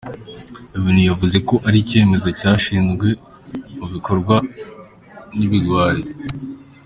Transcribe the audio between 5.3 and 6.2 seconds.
n’ibigwari.